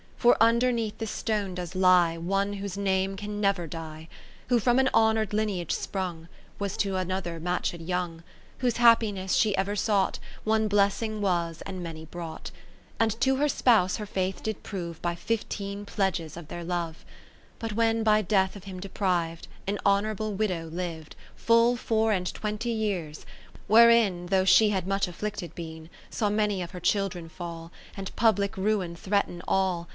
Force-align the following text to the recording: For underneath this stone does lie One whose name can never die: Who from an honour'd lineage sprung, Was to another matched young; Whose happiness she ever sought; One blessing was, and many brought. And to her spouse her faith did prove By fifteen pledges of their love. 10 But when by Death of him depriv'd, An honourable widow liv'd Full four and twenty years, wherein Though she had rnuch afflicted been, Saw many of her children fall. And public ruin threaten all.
For 0.17 0.35
underneath 0.41 0.99
this 0.99 1.09
stone 1.11 1.55
does 1.55 1.75
lie 1.75 2.15
One 2.17 2.53
whose 2.53 2.77
name 2.77 3.15
can 3.15 3.41
never 3.41 3.65
die: 3.67 4.07
Who 4.49 4.59
from 4.59 4.77
an 4.77 4.89
honour'd 4.93 5.31
lineage 5.33 5.71
sprung, 5.71 6.27
Was 6.59 6.77
to 6.77 6.95
another 6.95 7.39
matched 7.39 7.73
young; 7.79 8.23
Whose 8.59 8.77
happiness 8.77 9.33
she 9.35 9.55
ever 9.57 9.75
sought; 9.75 10.17
One 10.43 10.67
blessing 10.67 11.21
was, 11.21 11.63
and 11.67 11.81
many 11.81 12.05
brought. 12.05 12.49
And 12.99 13.19
to 13.21 13.37
her 13.37 13.49
spouse 13.49 13.97
her 13.97 14.05
faith 14.07 14.43
did 14.43 14.61
prove 14.61 15.01
By 15.03 15.13
fifteen 15.15 15.85
pledges 15.85 16.37
of 16.37 16.47
their 16.49 16.63
love. 16.63 16.97
10 16.97 17.05
But 17.59 17.73
when 17.73 18.03
by 18.03 18.21
Death 18.23 18.55
of 18.55 18.65
him 18.65 18.79
depriv'd, 18.79 19.47
An 19.67 19.79
honourable 19.85 20.33
widow 20.33 20.65
liv'd 20.67 21.15
Full 21.35 21.75
four 21.75 22.11
and 22.11 22.31
twenty 22.31 22.71
years, 22.71 23.25
wherein 23.67 24.27
Though 24.27 24.45
she 24.45 24.69
had 24.69 24.85
rnuch 24.85 25.07
afflicted 25.07 25.55
been, 25.55 25.89
Saw 26.11 26.29
many 26.29 26.61
of 26.61 26.71
her 26.71 26.79
children 26.79 27.27
fall. 27.27 27.71
And 27.97 28.15
public 28.15 28.55
ruin 28.55 28.95
threaten 28.95 29.41
all. 29.47 29.87